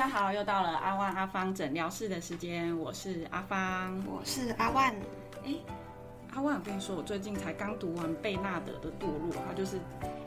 [0.00, 4.90] 大家好，又到了阿万阿芳诊疗室的时间，我是阿芳，我是阿万。
[5.44, 5.54] 哎，
[6.32, 9.76] 阿万，我跟你说，我最近才刚读完贝纳德的《堕落》，它就是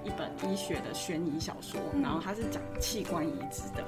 [0.04, 3.84] 一本医学的悬疑小说，然后它是讲器官移植的。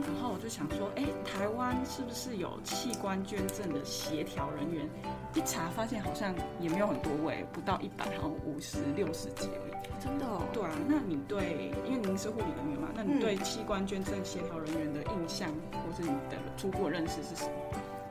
[0.00, 4.88] 然后我就想说，哎，台湾是不是有器官捐赠的协调人员？
[5.36, 10.02] 一查发现好像也没有很多位，不到一百，好像五十六十几而已。
[10.02, 10.24] 真的？
[10.24, 10.40] 哦？
[10.50, 10.70] 对啊。
[10.88, 17.50] 那你对，因为您是护理人员嘛，那你对器官捐赠协调人员的印象，或是你的初步认识是什么？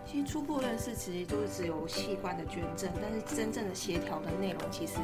[0.05, 4.99] 其实初步认识其实就是只有器官的捐赠，但是真正的协调的内容其实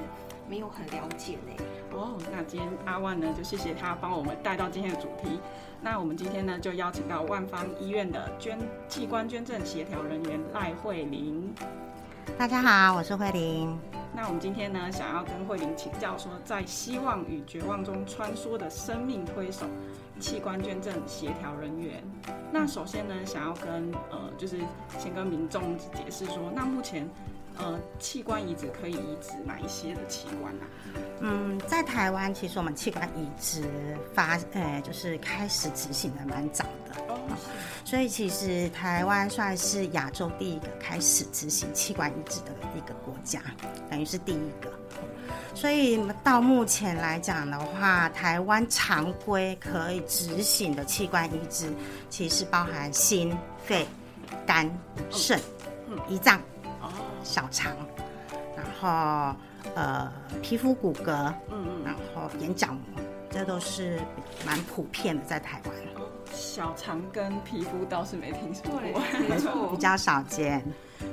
[0.47, 1.63] 没有很了解呢。
[1.91, 5.39] 哦，那今天阿万呢，就谢谢他帮我们带到今天的主题。
[5.81, 11.51] 那我们今天呢，就邀请到万方医院的捐器官捐赠协调人员赖慧玲。
[12.37, 13.77] 大家好，我是慧玲。
[14.13, 19.65] 那我们今天呢，想要跟慧玲请教说，在希望与绝望中穿梭的生命推手——
[20.19, 22.03] 器官捐赠协调人员。
[22.51, 24.57] 那首先呢，想要跟呃，就是
[24.99, 27.07] 先跟民众解释说，那目前
[27.57, 30.65] 呃，器官移植可以移植哪一些的器官呢？
[31.21, 33.63] 嗯，在台湾，其实我们器官移植
[34.13, 37.10] 发，呃，就是开始执行的蛮早的。
[37.83, 43.41] 所以其实台湾算是亚洲第一个开始执行器官移植的一个国家，
[43.89, 44.71] 等于是第一个。
[45.53, 51.71] 所以到目前来讲的话，台湾常规可以执行的器官移植，
[52.09, 53.85] 其实包含心、肺、
[54.45, 54.69] 肝、
[55.09, 55.39] 肾、
[56.09, 56.41] 胰脏、
[57.23, 57.75] 小肠，
[58.55, 59.35] 然后
[59.75, 63.99] 呃皮肤骨骼，嗯嗯，然后眼角膜，这都是
[64.45, 65.73] 蛮普遍的在台湾。
[66.31, 70.63] 小肠跟皮肤倒是没听说过， 没错，比较少见。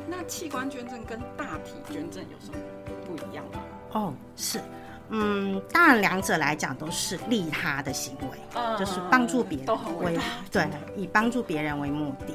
[0.09, 2.59] 那器官捐赠跟大体捐赠有什么
[3.07, 3.61] 不一样吗？
[3.93, 4.61] 哦，是，
[5.09, 8.39] 嗯，当然两者来讲都是利他的行为，
[8.79, 10.19] 就是帮助别人为
[10.53, 12.35] 对，以帮助别人为目的。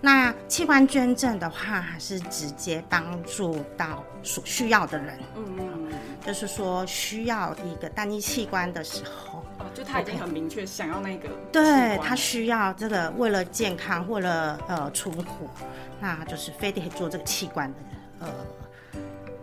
[0.00, 5.92] 那器官捐赠的话，还是直接帮助到所需要的人，嗯嗯，
[6.26, 9.42] 就是说需要一个单一器官的时候。
[9.74, 15.48] 就他已经很明确想要那个，对他需要这个为了健康，为了呃存活，
[16.00, 17.78] 那就是非得做这个器官的
[18.20, 18.28] 呃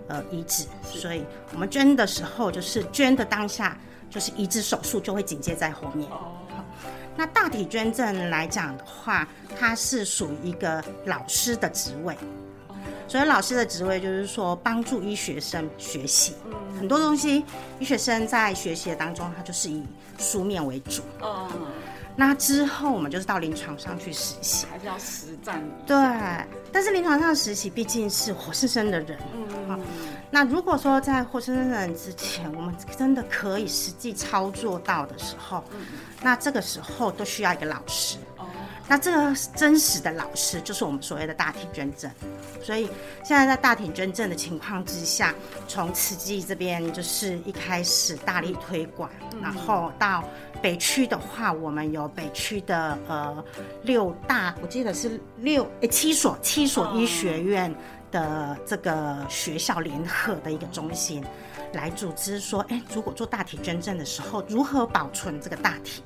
[0.07, 0.65] 呃移植。
[0.83, 3.77] 所以我们捐的时候，就是捐的当下，
[4.09, 6.09] 就是移植手术就会紧接在后面。
[6.11, 6.37] 哦，
[7.17, 9.27] 那大体捐赠来讲的话，
[9.59, 12.15] 它是属于一个老师的职位。
[13.09, 16.35] 所以老师的职位就是说帮助医学生学习，
[16.77, 17.43] 很多东西
[17.79, 19.83] 医学生在学习的当中，他就是以
[20.19, 21.01] 书面为主。
[21.19, 21.49] 哦，
[22.15, 25.59] 那之后我们就是到临床上去实习，还是要实战。
[25.87, 25.97] 对，
[26.71, 29.17] 但是临床上实习毕竟是活生生的人。
[29.67, 29.81] 嗯，
[30.29, 35.63] 那如果说在活生生的人之前，我们真的可以实际操作到的时候，
[36.21, 38.19] 那这个时候都需要一个老师。
[38.89, 42.09] 那这个真实的老师就是我们所谓的大体捐赠，
[42.59, 42.89] 所以
[43.23, 45.31] 现在在大体捐赠的情况之下，
[45.67, 49.07] 从慈济这边就是一开始大力推广，
[49.43, 50.23] 然后到
[50.59, 53.45] 北区的话，我们有北区的呃
[53.83, 57.71] 六大，我记得是六诶七所七所医学院
[58.09, 61.23] 的这个学校联合的一个中心，
[61.73, 66.01] 来组织说，哎，如果做大体捐赠的时候，如何保存这个大体？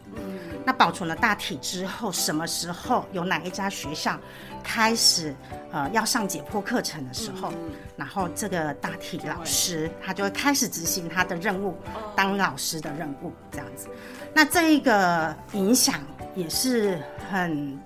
[0.65, 4.17] 那保存了大体之后，什么时候有哪一家学校
[4.63, 5.35] 开始
[5.71, 7.53] 呃要上解剖课程的时候，
[7.97, 11.75] 然后这个大体老师他就会开始执行他的任务，
[12.15, 13.87] 当老师的任务这样子。
[14.33, 16.01] 那这一个影响
[16.33, 16.97] 也是
[17.29, 17.79] 很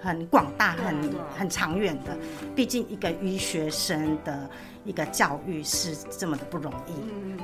[0.00, 2.16] 很广大、很很长远的。
[2.54, 4.48] 毕竟一个医学生的
[4.84, 6.92] 一个教育是这么的不容易，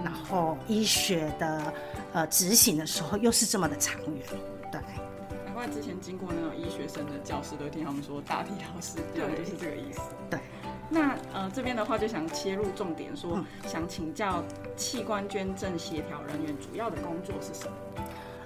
[0.02, 1.72] 然后医学的
[2.12, 4.26] 呃执行的时候又是这么的长远。
[4.72, 4.80] 对，
[5.44, 10.00] 难怪之前经过那种医学生的教室，都听他们说大体老师，对，就是这个意思。
[10.30, 10.40] 对，
[10.88, 13.38] 那呃这边的话就想切入重点，说
[13.68, 14.42] 想请教
[14.76, 17.72] 器官捐赠协调人员主要的工作是什么？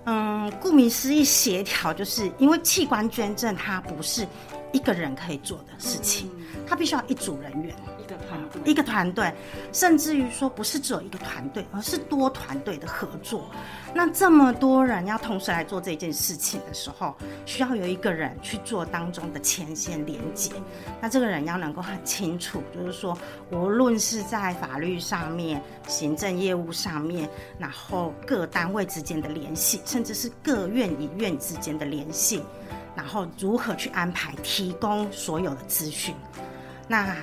[0.08, 4.26] 嗯，顾名思义，协调就是因为器官捐赠它不是
[4.72, 6.30] 一个人可以做的事情，
[6.66, 7.74] 它必须要一组人员。
[7.98, 9.32] 一个团队，一个团队，
[9.72, 13.50] 甚至于说不是只有一个团队，而是多团队的合作。
[13.92, 20.52] 那这么多人要同时来做这件事情的时候，需要有一个人去做当中的前线连接。
[21.00, 23.18] 那这个人要能够很清楚，就是说，
[23.50, 27.28] 无论是在法律上面、行政业务上面，
[27.58, 32.40] 然后各单位之间的联系，甚至是各院与院之间的联系，
[32.94, 36.14] 然后如何去安排、提供所有的资讯。
[36.88, 37.16] 那，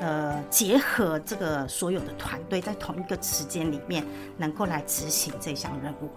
[0.00, 4.04] 呃，结合这个所有的团队，在同一个时间里面，
[4.36, 6.10] 能够来执行这项任务。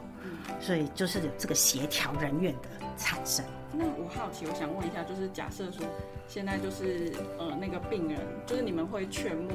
[0.59, 3.45] 所以就是有这个协调人员的产生。
[3.71, 5.85] 那我好奇，我想问一下，就是假设说
[6.27, 9.51] 现在就是呃那个病人，就是你们会劝募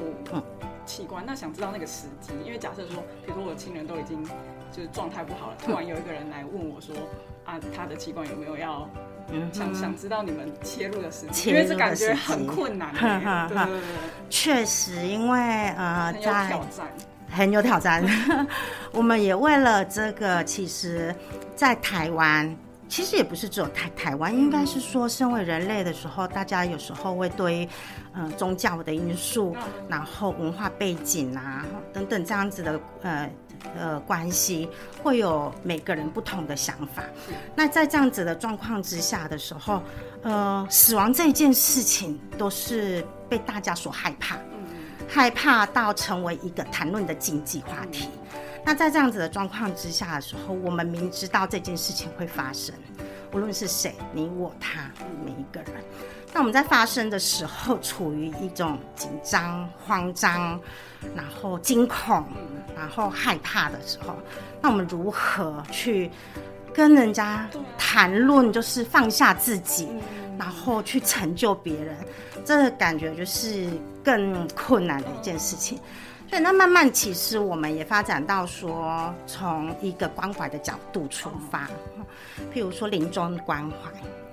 [0.86, 4.22] 器官，那想知道那个时机，因为假设说，比如说我的亲人都已经
[4.70, 6.94] 就是状态不好了，突然有一个人来问我说
[7.44, 8.88] 啊，他的器官有没有要？
[9.52, 12.92] 想想知道你们切入的时机，因为这感觉很困难。
[13.48, 13.80] 对对对，
[14.30, 15.38] 确实，因为
[15.76, 16.86] 呃，在挑战，
[17.30, 18.04] 很有挑战。
[18.92, 21.14] 我们也为了这个，其实，
[21.56, 22.56] 在台湾，
[22.92, 27.66] 其实也不是只有台台湾，应该是说，身为人类的时候，大家有时候会对
[28.12, 29.56] 呃宗教的因素，
[29.88, 33.30] 然后文化背景啊等等这样子的呃。
[33.78, 34.68] 呃，关系
[35.04, 37.04] 会有每个人不同的想法。
[37.54, 39.80] 那在这样子的状况之下的时候，
[40.22, 44.36] 呃，死亡这件事情都是被大家所害怕，
[45.08, 48.08] 害怕到成为一个谈论的禁忌话题。
[48.64, 52.74] 那在这样子的状况之下的时候，我们明知道这件事情会发生，
[53.32, 54.90] 无论是谁，你我他，
[55.24, 55.82] 每一个人。
[56.32, 60.58] 那我们在发生的时候，处于一种紧张、慌张，
[61.14, 62.24] 然后惊恐，
[62.74, 64.16] 然后害怕的时候，
[64.60, 66.10] 那我们如何去
[66.72, 69.88] 跟人家谈论，就是放下自己，
[70.38, 71.96] 然后去成就别人？
[72.44, 73.68] 这感觉就是
[74.02, 75.78] 更困难的一件事情。
[76.32, 81.68] 所以，那慢慢其实我们也发展到说，从一个关怀的角度出发，
[82.54, 83.90] 譬如说临终关怀，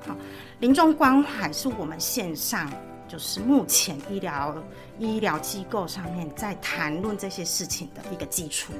[0.07, 0.15] 好。
[0.61, 2.71] 临终关怀是我们线上，
[3.05, 4.55] 就是目前医疗
[4.97, 8.71] 医疗机构上面在谈论这些事情的一个基础。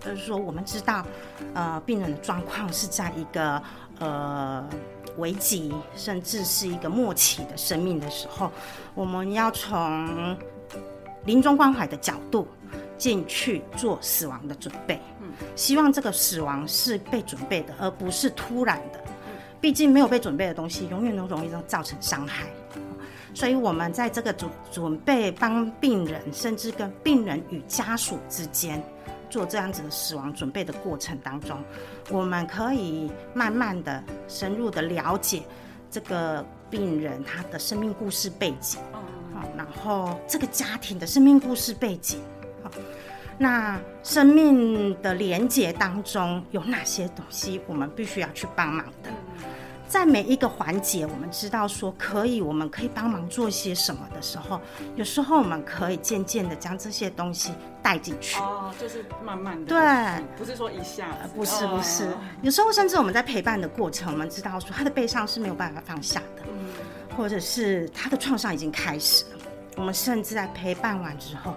[0.00, 1.06] 就是说，我们知道，
[1.54, 3.62] 呃，病人的状况是在一个
[4.00, 4.68] 呃
[5.18, 8.50] 危急，甚至是一个末期的生命的时候，
[8.92, 10.36] 我们要从
[11.24, 12.46] 临终关怀的角度
[12.98, 15.00] 进去做死亡的准备。
[15.20, 19.00] 嗯，希望这个死亡是被准备的，而不是突然的。
[19.60, 22.46] 毕竟没有被准备的东西，永远都容易造成伤害。
[23.34, 28.82] 所以，我们在这个准准备帮病人，甚至跟病人与家属之间
[29.28, 31.62] 做这样子的死亡准备的过程当中，
[32.10, 35.42] 我们可以慢慢的、深入的了解
[35.90, 38.80] 这个病人他的生命故事背景，
[39.34, 42.45] 好，然后这个家庭的生命故事背景，好，
[43.38, 49.10] 那生命的连结当中有哪些东西，我们必须要去帮忙的。
[49.88, 54.60] 在每一个环节，我们知道说可以，我们可以帮忙做些什么的时候，
[54.96, 57.52] 有时候我们可以渐渐的将这些东西
[57.82, 58.36] 带进去。
[58.40, 59.66] 哦，就是慢慢的。
[59.66, 61.06] 对，不是说一下。
[61.36, 62.08] 不是不是，
[62.42, 66.42] 有时候甚至我们在陪伴的过程，我们知道说他的悲伤是没有办法放下的，
[67.16, 69.38] 或者是他的创伤已经开始了。
[69.76, 71.54] 我们甚至在陪伴完之后，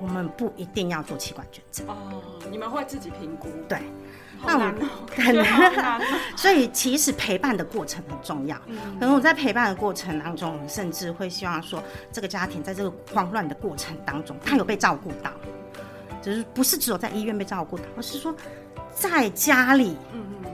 [0.00, 1.86] 我们不一定要做器官捐赠。
[1.88, 3.48] 哦，你们会自己评估。
[3.68, 3.78] 对。
[4.42, 4.72] 那我
[5.14, 6.00] 很难
[6.34, 8.56] 所以其实陪伴的过程很重要。
[8.98, 15.30] 可能我在陪伴的过程当中，甚至会希望说，这个家庭在这个慌乱的过程当中，他有被照顾到，
[16.22, 18.34] 就是不是只有在医院被照顾到，而是说
[18.94, 19.94] 在家里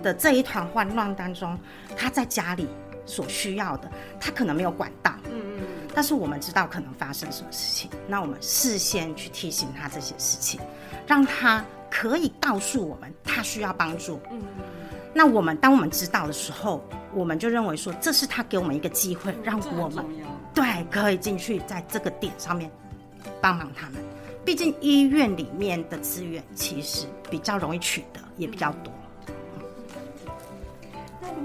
[0.03, 1.57] 的这一团慌乱当中，
[1.97, 2.67] 他在家里
[3.05, 5.13] 所需要的，他可能没有管到。
[5.31, 5.56] 嗯嗯。
[5.97, 10.61] 但是我们知道可能发生什么事情，那我们事先去提醒他这些事情，
[11.09, 11.65] 让他。
[11.89, 14.43] 可以告诉我们他需要帮助，嗯，
[15.15, 16.85] 那我们当我们知道的时候，
[17.15, 20.05] 我们就认为说这是他给我们一个机会，让我们
[20.53, 22.71] 对可以进去在这个点上面
[23.41, 24.03] 帮忙他们。
[24.45, 28.93] 毕竟医院里面的资源其实比较容易取得，也比较多。
[28.93, 29.06] 那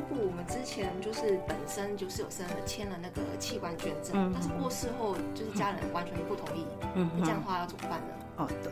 [0.01, 6.65] 如果我们之前就是本身就是有生了签了那个器官捐赠，但是过世后就是家人完全不同意，
[6.95, 8.07] 嗯，这样的话要怎么办呢？
[8.37, 8.71] 哦，对，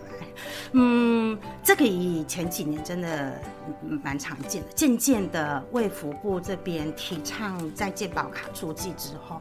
[0.72, 3.40] 嗯，这个以前几年真的
[4.04, 4.70] 蛮常见的。
[4.74, 9.40] 渐渐的，卫福部这边提倡在健保卡注记之后，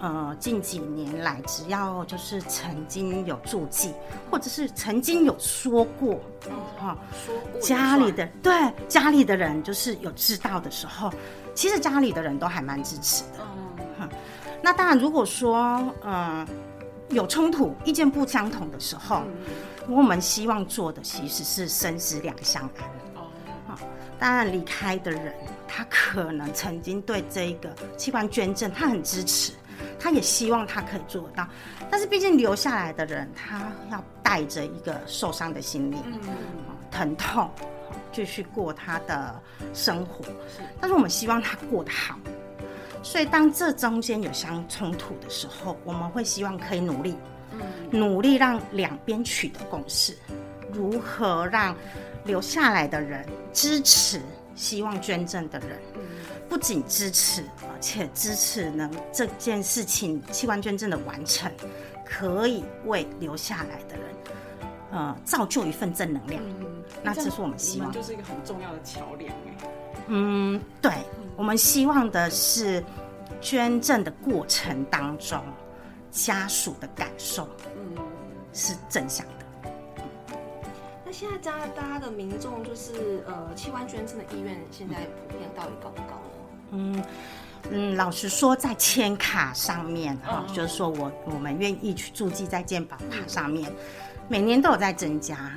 [0.00, 3.92] 呃，近几年来，只要就是曾经有注记，
[4.30, 6.20] 或者是曾经有说过，
[6.78, 8.52] 哈，说过家里的对
[8.88, 11.12] 家里的人就是有知道的时候，
[11.54, 13.46] 其实家里的人都还蛮支持的。
[14.00, 14.08] 嗯，
[14.62, 16.46] 那当然，如果说，嗯。
[17.10, 19.22] 有冲突、意见不相同的时候，
[19.88, 22.84] 我们希望做的其实是生死两相安。
[23.14, 23.26] 哦，
[23.66, 23.78] 好，
[24.18, 25.34] 当然离开的人，
[25.66, 29.52] 他可能曾经对这个器官捐赠他很支持，
[29.98, 31.48] 他也希望他可以做到。
[31.90, 36.02] 但是毕竟留下来的人，他要带着一个受伤的心灵，
[36.90, 37.50] 疼痛，
[38.12, 39.40] 继续过他的
[39.72, 40.22] 生活。
[40.78, 42.18] 但是我们希望他过得好。
[43.02, 47.14] 所以，当这中间有相冲突的时候，我们会希望可以努力，
[47.90, 50.16] 努力让两边取得共识，
[50.72, 51.74] 如何让
[52.24, 54.20] 留下来的人支持
[54.54, 55.78] 希望捐赠的人，
[56.48, 61.50] 不仅支持，而且支持能这件事情器官捐赠的完成，
[62.04, 64.04] 可以为留下来的人，
[64.90, 66.42] 呃，造就一份正能量。
[67.02, 69.68] 那这是我们希望，就是一个很重要的桥梁哎。
[70.08, 70.92] 嗯，对，
[71.36, 72.82] 我们希望的是
[73.40, 75.40] 捐赠的过程当中，
[76.10, 78.02] 家属的感受，嗯，
[78.52, 79.70] 是正向的。
[81.04, 84.96] 那现在加拿大家的民众就是呃，器官捐赠的意愿现在
[85.28, 86.22] 普遍到底高不高呢？
[86.70, 87.04] 嗯
[87.70, 93.70] 嗯，老实说，在签卡上面哈，就是说我我们愿意去注记在健保卡上面，
[94.28, 95.50] 每年都有在增加，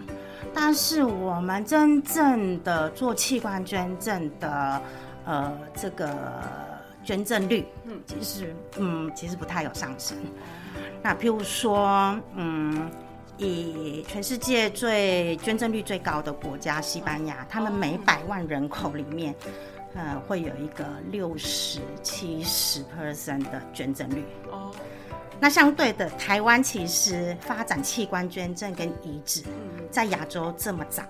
[0.54, 4.82] 但是我们真正的做器官捐赠的
[5.26, 6.10] 呃这个
[7.04, 10.18] 捐赠率，嗯，其实嗯其实不太有上升。
[11.02, 12.90] 那譬如说嗯。
[13.38, 19.34] 以全世界最捐赠率最高的国家西班牙，他们每百万人口里面，
[19.94, 24.24] 呃，会有一个六十七十 percent 的捐赠率。
[24.50, 24.72] 哦，
[25.40, 29.44] 那相对的，台湾其实发展器官捐赠跟移植，
[29.90, 31.04] 在亚洲这么早，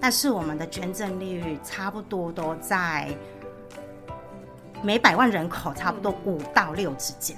[0.00, 3.08] 但是我们的捐赠率差不多都在
[4.82, 7.36] 每百万人口差不多五到六之间。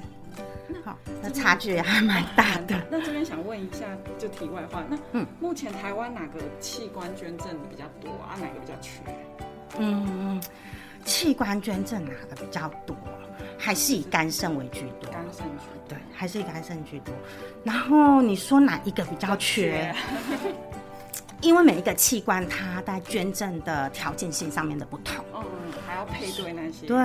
[0.85, 2.75] 好，那差距还蛮大的。
[2.91, 3.87] 那这边想问一下，
[4.19, 8.37] 就题外话，那嗯，目前台湾哪个器官捐赠比较多啊？
[8.39, 9.01] 哪个比较缺？
[9.79, 10.41] 嗯，
[11.05, 12.97] 器官捐赠哪个比较多？
[13.59, 15.11] 还是以肝肾为居多？
[15.11, 17.15] 肝肾居多对，还是以肝肾居多。
[17.63, 19.95] 然后你说哪一个比较缺？
[21.41, 25.25] 因为每一个器官它在捐赠的条件性上面的不同。
[25.35, 25.43] 嗯
[25.87, 26.97] 还要配对那些，对，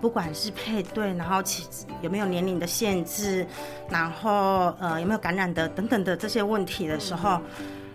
[0.00, 1.64] 不管是配对，然后其
[2.00, 3.46] 有没有年龄的限制，
[3.88, 7.40] 然后呃有没有感染的等等的这些问题的时候，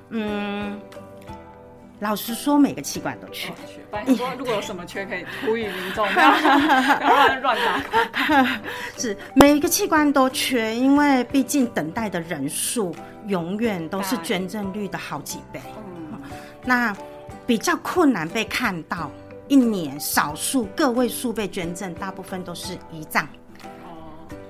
[0.10, 0.80] 嗯，
[2.00, 3.54] 老实说每个器官都缺。
[4.16, 6.30] 说如果有什么缺，可以呼吁民众不要
[7.00, 7.58] 乱乱
[8.26, 8.62] 打。
[8.98, 12.96] 是每一个器官都缺，因为毕竟等待的人数
[13.28, 15.60] 永远都是捐赠率的好几倍。
[15.78, 16.22] 嗯，
[16.64, 16.96] 那
[17.46, 19.12] 比较困难被看到。
[19.50, 23.26] 一年少数个位数被捐赠，大部分都是胰脏、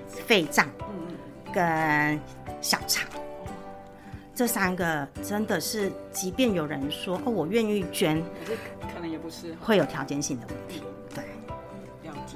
[0.08, 0.68] 肺脏，
[1.54, 2.20] 跟
[2.62, 3.08] 小肠，
[4.38, 8.58] 这三个真的是，即便有人说哦，我愿意捐，可是
[8.94, 10.84] 可能也不是会有条件性的问题。
[11.10, 11.24] 对，
[12.04, 12.36] 了解。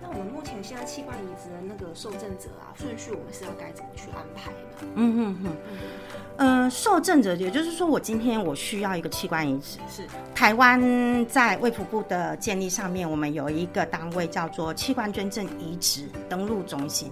[0.00, 4.92] 那我们目前现在器官移植的那个受赠者啊，顺序我们是要该怎么去安排呢？
[4.94, 5.56] 嗯嗯嗯。
[6.36, 9.80] 呃，受赠者，也就是说，我今天我需要一个器官移植。
[9.90, 17.10] 是台湾在卫福部的建立上面，我们有一个单位叫做器官捐赠移植登录中心。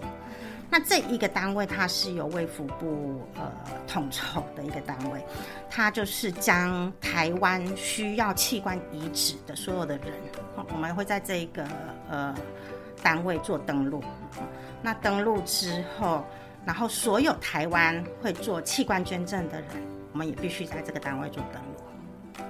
[0.73, 3.53] 那这一个单位，它是由卫福部呃
[3.87, 5.23] 统筹的一个单位，
[5.69, 10.15] 它就是将台湾需要器官移植的所有的人，
[10.73, 11.69] 我们会在这一个
[12.09, 12.35] 呃
[13.03, 14.03] 单位做登录。
[14.81, 16.25] 那登录之后。
[16.65, 19.69] 然后，所有台湾会做器官捐赠的人，
[20.13, 22.47] 我们也必须在这个单位做登录。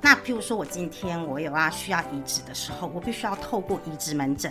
[0.00, 4.50] 那譬如说，我今天我有啊需要移植的时候，我必须要透过移植门诊。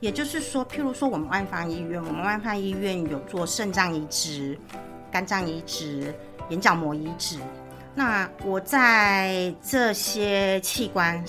[0.00, 4.58] 也就是说，譬如说，我们万方医院，我们万方医院有做肾脏移植、
[5.12, 6.14] 肝脏移植、
[6.48, 7.38] 眼角膜移植。
[7.94, 11.22] 那我在这些器官，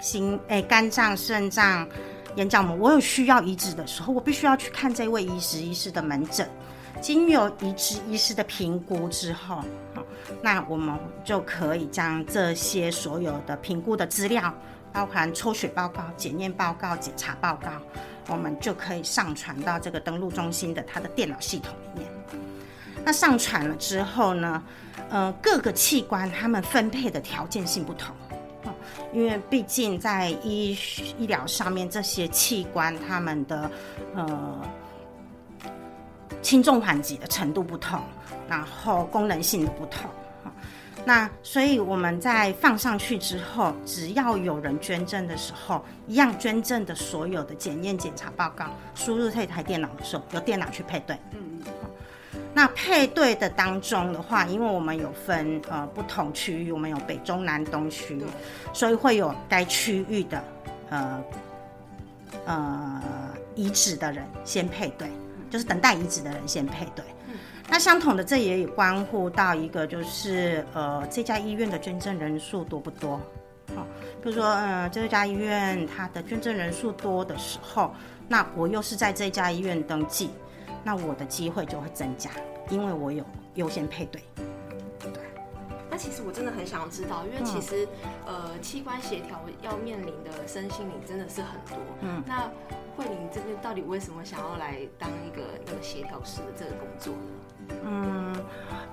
[0.00, 1.88] 心诶，肝脏、肾脏。
[2.36, 6.48] 眼角膜，我有需要移植的时候，我必须要去看这位移植医师的门诊。
[7.00, 9.64] 经由移植医师的评估之后，
[10.40, 14.54] 那我们就可以将这些所有的评估的资料，
[14.92, 17.68] 包含抽血报告、检验报告、检查报告，
[18.28, 22.10] 我们就可以上传到这个登录中心的它的电脑系统里面。
[23.04, 24.62] 那上传了之后呢，
[25.08, 28.14] 呃，各个器官它们分配的条件性不同。
[29.12, 30.78] 因为毕竟在医
[31.18, 33.68] 医疗上面，这些器官他们的
[34.14, 34.60] 呃
[36.42, 38.00] 轻重缓急的程度不同，
[38.48, 40.08] 然后功能性的不同，
[41.04, 51.16] 那所以我们在放上去之后，只要有人捐赠的时候，一样捐赠的所有的检验检查报告输入这台电脑的时候，由电脑去配对。
[51.32, 51.60] 嗯。
[52.52, 58.20] 那配对的当中的话，因为我们有分呃不同区域，我们有北中南东区，
[58.72, 60.42] 所以会有该区域的
[60.90, 61.24] 呃
[62.46, 63.02] 呃
[63.54, 65.08] 移植的人先配对，
[65.48, 67.04] 就是等待移植的人先配对。
[67.70, 73.20] 那相同的，这也有关乎到一个就是呃这家医院的捐赠人数多不多？
[73.76, 73.86] 好，
[74.20, 77.94] 比如说嗯这家医院它的捐赠人数多的时候，
[78.28, 80.30] 那我又是在这家医院登记。
[80.82, 82.30] 那我的机会就会增加，
[82.70, 83.22] 因为我有
[83.54, 84.22] 优先配对。
[84.98, 85.12] 对，
[85.90, 87.86] 那其实我真的很想知道，因为其实
[88.26, 91.76] 呃器官协调要面临的身心灵真的是很多。
[92.00, 92.50] 嗯，那
[93.00, 97.74] 慧玲这边到底为什么想要来当一个那个协调师的这个工作呢？
[97.84, 98.36] 嗯，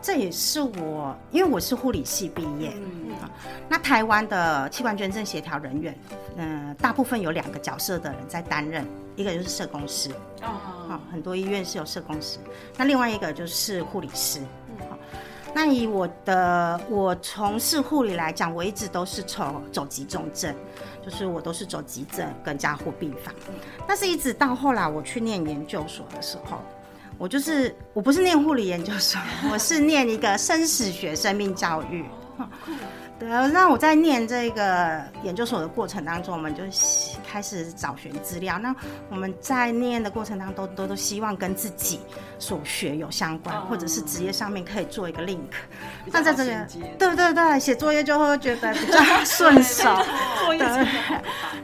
[0.01, 2.71] 这也是我，因为我是护理系毕业。
[2.73, 3.17] 嗯，
[3.67, 5.97] 那台湾的器官捐赠协调人员，
[6.37, 8.87] 嗯，大部分有两个角色的人在担任，
[9.17, 10.09] 一个就是社工师。
[10.41, 10.55] 哦，
[10.87, 12.39] 好很多医院是有社工师，
[12.77, 14.39] 那另外一个就是护理师。
[15.57, 20.53] 那以我的我从事护理来讲，我一直都是走走急重症，
[21.03, 23.33] 就是我都是走急症跟加护病房。
[23.87, 26.59] 但是，一直到后来我去念研究所的时候，
[27.17, 29.19] 我就是我不是念护理研究所，
[29.51, 32.05] 我是念一个生死学生命教育。
[33.17, 36.61] 对，那我在念这个研究所的过程当中，我们就
[37.37, 38.57] 开始找寻资料。
[38.57, 38.75] 那
[39.09, 41.99] 我们在念的过程当中，都都都希望跟自己
[42.39, 45.37] 所学有相关，或者是职业上面可以做一个 link。
[46.07, 46.67] 那在这个，
[46.97, 49.83] 对对对，写作业就会觉得比较顺手。
[50.49, 50.87] 对。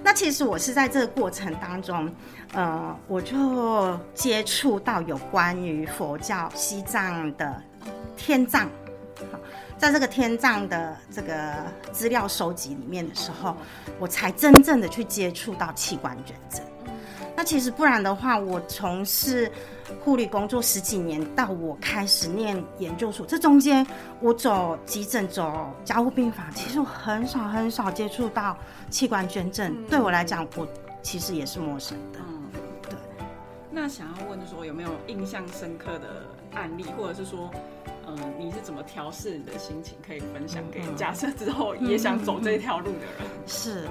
[0.04, 2.08] 那其实我是在这个过程当中，
[2.54, 7.64] 呃，我就接触到有关于佛教西藏的
[8.16, 8.70] 天葬。
[9.84, 11.56] 在这个天葬的这个
[11.92, 13.54] 资料收集里面的时候，
[14.00, 16.62] 我才真正的去接触到器官捐赠。
[17.36, 19.52] 那其实不然的话，我从事
[20.00, 23.86] 护理工作十几年，到我开始念研究所，这中间
[24.22, 28.58] 我走急诊、走加护病房，其实我很少很少接触到
[28.90, 29.76] 器官捐赠。
[29.88, 30.66] 对我来讲，我
[31.02, 32.20] 其实也是陌生的。
[32.26, 32.44] 嗯，
[32.84, 32.98] 对。
[33.70, 37.52] 那想要问的说，有没有印象深刻的案例，或者是说？
[38.16, 39.98] 嗯，你是怎么调试你的心情？
[40.06, 43.28] 可以分享给假设之后也想走这条路的人。
[43.48, 43.88] 是，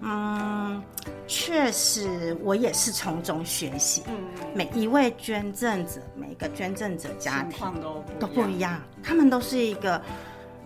[0.00, 0.82] 嗯，
[1.26, 4.02] 确实我也是从中学习。
[4.06, 4.14] 嗯，
[4.54, 10.00] 每一位捐赠者，每个捐赠者家庭都都不一样，他们都是一个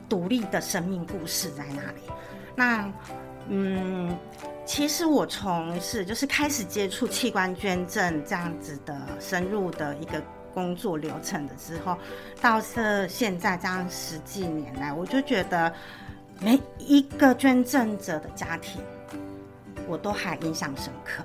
[0.08, 2.02] 独立的生命故事在那里。
[2.54, 2.92] 那，
[3.48, 4.14] 嗯，
[4.66, 10.22] 其实我从事就是开始接触器官捐赠这样子的深入的一个。
[10.54, 11.96] 工作流程的之后，
[12.40, 15.72] 到是现在这样十几年来，我就觉得
[16.40, 18.80] 每一个捐赠者的家庭，
[19.86, 21.22] 我都还印象深刻。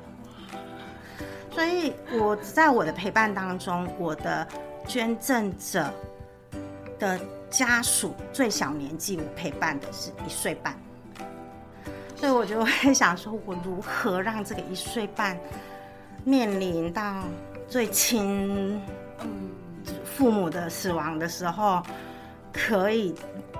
[1.52, 4.46] 所以我在我的陪伴当中，我的
[4.86, 5.90] 捐赠者
[7.00, 10.78] 的家属最小年纪，我陪伴的是一岁半，
[12.18, 15.40] 所以我就会想说，我如何让这个一岁半
[16.26, 17.24] 面临到
[17.70, 18.82] 最亲。
[20.04, 21.82] 父母的死亡的时候，
[22.54, 23.14] 可以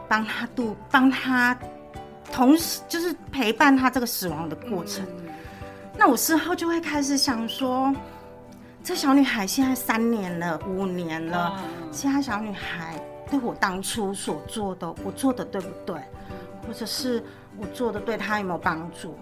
[0.08, 1.58] 帮他度，帮他
[2.32, 5.06] 同时就是陪伴他这个死亡的过程。
[5.98, 7.94] 那我事后就会开始想说，
[8.84, 15.96] 这小女孩现在三年了，五年了，现在小女孩对我当初所做的，我做的对不对？
[16.68, 17.24] 或者是
[17.58, 19.18] 我做的对她有没有帮助？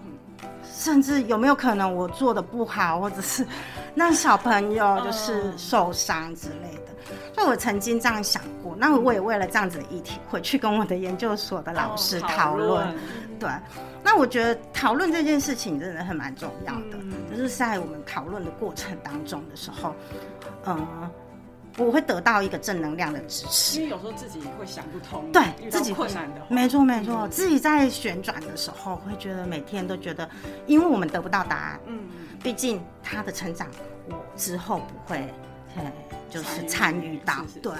[0.64, 3.46] 甚至有没有可能我做的不好，或者是
[3.94, 6.92] 让小朋友就是受伤之类的？
[7.34, 8.74] 所以我曾经这样想过。
[8.76, 12.94] 那我也为了这样子的议题，回去跟我的研究所的老师讨论。
[13.38, 13.48] 对，
[14.02, 16.98] 那我觉得讨论这件事情真的很蛮重要的。
[17.30, 19.94] 就是在我们讨论的过程当中的时候，
[20.66, 20.86] 嗯。
[21.76, 30.28] 我会得到一个正能量的支持，因为有时候自己会想不通，对自己困难的，没错没错，自己在旋转的时候会觉得每天都觉得，
[30.66, 32.00] 因为我们得不到答案，嗯，
[32.42, 33.66] 毕竟他的成长
[34.08, 35.34] 我之后不会，
[36.30, 37.72] 就是参与到，对，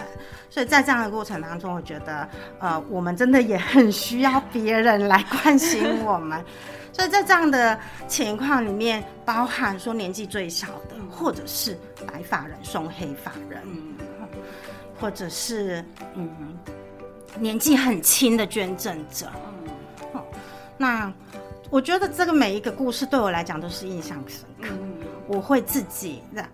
[0.48, 2.28] 所以在这样的过程当中，我觉得，
[2.60, 6.40] 呃，我们真的也很需要别人来关心我们。
[6.92, 7.76] 所以在这样的
[8.06, 11.76] 情况里面，包含说年纪最小的，或者是
[12.06, 13.60] 白发人送黑发人，
[15.00, 16.30] 或者是嗯
[17.36, 19.26] 年纪很轻的捐赠者，
[20.14, 20.22] 嗯，
[20.76, 21.12] 那
[21.68, 24.68] 我觉得这个每一个故事对我来讲都是印象深刻。
[25.26, 26.46] 我会自己让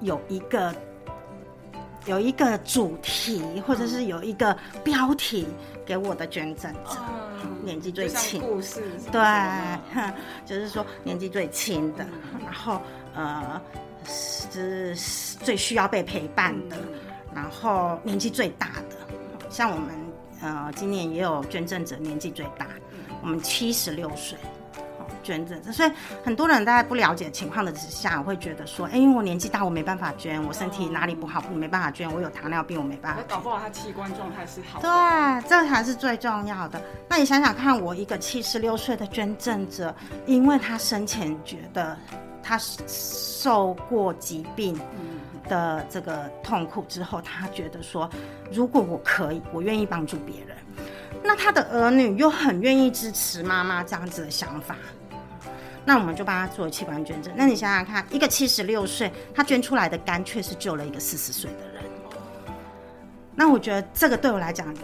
[0.00, 0.74] 有一个
[2.06, 5.46] 有一个主题，或者是有一个标题
[5.84, 6.96] 给我的捐赠者。
[7.62, 8.40] 年纪最轻，
[9.10, 9.20] 对，
[10.44, 12.06] 就是说年纪最轻的，
[12.44, 12.80] 然后
[13.14, 13.60] 呃
[14.04, 14.94] 是
[15.42, 16.76] 最需要被陪伴的，
[17.34, 19.94] 然后年纪最大的，像我们
[20.42, 22.68] 呃今年也有捐赠者年纪最大，
[23.22, 24.38] 我们七十六岁。
[25.26, 25.90] 捐赠，所以
[26.24, 33.22] 很多人在不了解情况的之下，会觉得说，哎，因为我年纪大，我没办法捐，我身体哪里不好，我没办法捐，我有糖尿病，我没办法。
[33.28, 34.80] 搞不好他器官状态是好。
[34.80, 36.80] 对，这才是最重要的。
[37.08, 39.92] 那你想想看，我一个七十六岁的捐赠者，
[40.26, 41.98] 因为他生前觉得
[42.40, 44.78] 他受过疾病
[45.48, 48.08] 的这个痛苦之后，他觉得说，
[48.52, 50.56] 如果我可以，我愿意帮助别人。
[51.24, 54.76] 那他的儿女又很愿意支持妈妈这样子的想法，
[55.86, 57.32] 那我们就帮他做器官捐赠。
[57.36, 61.82] 那你想想看，一个七十六岁，他捐出来的肝却是救了一个四十岁的人。
[63.36, 64.74] 那我觉得这个对我来讲，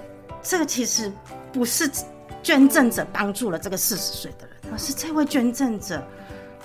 [0.43, 1.13] 这个其实
[1.53, 1.91] 不是
[2.43, 6.01] 捐赠者帮助了这个四十岁的人，而是这位捐赠者，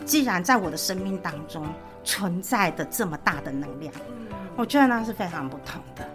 [0.06, 1.66] 既然在我的生命当中
[2.04, 3.92] 存在的这么大的能量，
[4.56, 6.08] 我觉得那是非常不同的。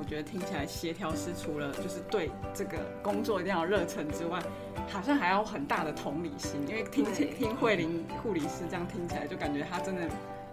[0.00, 4.42] 我觉得听起来协调师除了就是对这个工作一定要热忱之外，
[4.88, 10.08] 好像还要很大的同理心，因为听听慧玲护理师这样听起来，就感觉他真的。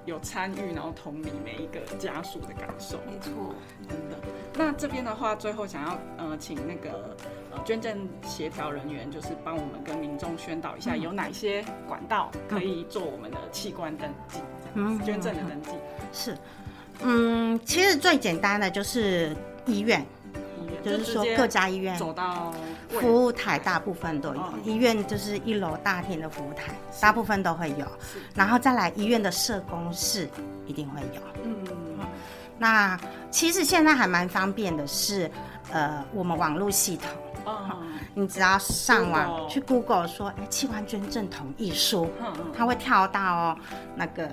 [0.05, 3.53] 有参与，然后同理每一个家属的感受，没错，
[3.89, 4.17] 真的。
[4.53, 7.13] 那这边的话，最后想要呃，请那个
[7.51, 14.39] 呃捐赠协调人员，就是帮我们跟民众宣导一下，有哪些管道可以做我们的器官登记，
[14.75, 15.71] 嗯，捐赠的登记。
[16.13, 16.37] 是，
[17.03, 20.05] 嗯，其实最简单的就是医院。
[20.83, 22.53] 就是说，各家医院走到
[22.87, 24.41] 服务台，大部分都有。
[24.63, 27.85] 医院就是一楼大厅的服务台，大部分都会有。
[28.33, 30.29] 然后再来医院的社工室，
[30.65, 31.21] 一定会有。
[31.43, 31.57] 嗯，
[32.57, 32.97] 那
[33.29, 35.29] 其实现在还蛮方便的，是
[35.73, 37.09] 呃，我们网络系统。
[37.43, 37.75] 哦。
[38.13, 42.09] 你只要上网去 Google 说，哎，器官捐赠同意书，
[42.55, 43.57] 它会跳到
[43.95, 44.29] 那个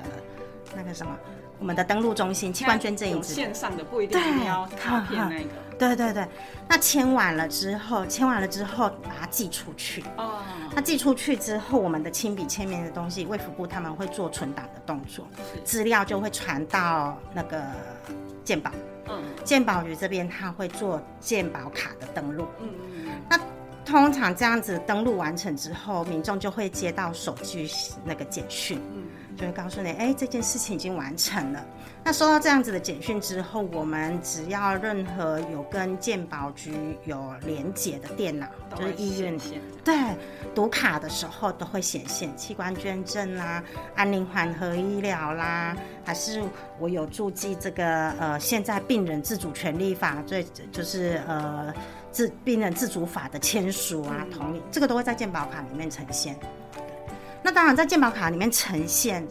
[0.76, 1.16] 那个什么，
[1.58, 5.48] 我们的登录中心，器官捐赠有线上的，不一定要卡片那个。
[5.76, 6.24] 对对对，
[6.68, 10.04] 那签完了之后，签完了之后把它寄出去。
[10.16, 10.40] 哦。
[10.72, 15.26] 那寄出去之后，我们的亲笔签名的东西，卫福部他们会做存档的动作，
[15.64, 17.60] 资料就会传到那个
[18.44, 18.70] 鉴宝。
[19.08, 19.20] 嗯。
[19.42, 22.46] 鉴宝局这边他会做鉴宝卡的登录。
[22.60, 23.08] 嗯嗯。
[23.28, 23.40] 那
[23.84, 27.68] 通常这样子登录完成之后，民众就会接到手机
[28.04, 28.80] 那个简讯。
[28.94, 29.02] 嗯。
[29.36, 31.64] 就会告诉你，哎，这件事情已经完成了。
[32.06, 39.38] 那收到这样子的简讯之后，我们只要任何有跟健保局有连接的电脑，就是医院
[39.82, 39.96] 对
[40.54, 43.62] 读卡的时候都会显现器官捐赠啦、
[43.94, 46.42] 安宁缓和医疗啦，还是
[46.78, 51.72] 我有注记这个呃，现在病人自主权利法最就是呃
[52.12, 56.38] 自病人自主法的签署啊，同意这个都会在健保卡里面呈现。
[57.44, 59.22] 那当然，在健保卡里面呈现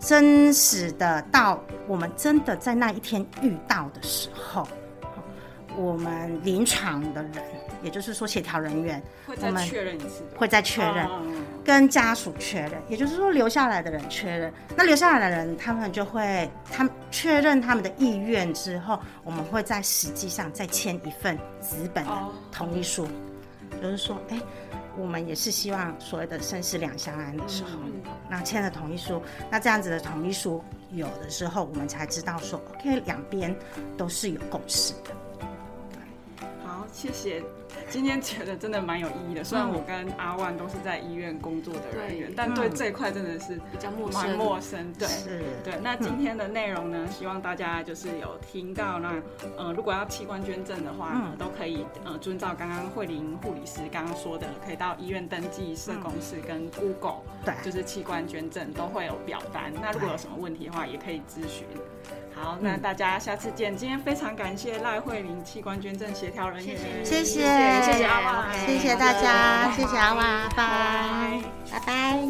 [0.00, 4.66] 真实的，到我们真的在那一天遇到的时候，
[5.76, 7.34] 我们临床的人，
[7.82, 11.06] 也就是说协调人员，会再确认一次，会再确认，
[11.62, 14.50] 跟家属确认，也就是说留下来的人确认。
[14.74, 22.10] 那留下来的人，他们就会，他们确认他们的意愿之后，我们会在实际上再签一份纸本的
[22.50, 23.06] 同意书，
[23.82, 24.40] 就是说，哎。
[24.98, 27.70] 我们也是希望所谓的生死两相安的时候，
[28.30, 33.54] 那签了同意书，那这样子的同意书有的时候，我们才知道说，OK，两边
[33.96, 35.10] 都是有共识的。
[36.64, 37.42] 好，谢谢。
[37.88, 44.22] 今天觉得真的蛮有意义的，虽然我跟阿万都是在医院工作的人员，但对这一块真的是比较陌生。
[44.22, 45.08] 蛮陌生，对，
[45.64, 45.74] 对。
[45.82, 49.14] 那今天的内容呢，希望大家就是有听到，那
[49.56, 59.72] 呃，如果要器官捐赠的话，呢，都可以呃遵照刚刚慧玲护理师刚刚说的，可以到医院登记社工室跟 Google，对，就是器官捐赠都会有表单。
[59.80, 61.66] 那如果有什么问题的话，也可以咨询。
[62.38, 63.74] 好，那大家下次见。
[63.74, 67.40] 今天非常感谢赖慧玲器官捐赠协调人员，谢谢，
[67.82, 72.20] 谢谢阿娃，谢谢大家，谢谢阿娃，拜拜，拜拜。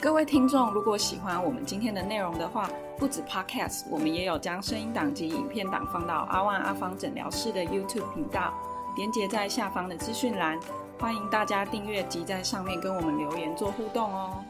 [0.00, 8.54] 各位听众，如果喜欢我们今天的内容的话，不止 Podcast，我们也有将声音档及影片档放到阿万阿芳诊疗室的 YouTube 频道，
[8.96, 10.58] 连接在下方的资讯栏，
[10.98, 14.42] 欢迎大家订阅及在上面跟我们留言做互动哦。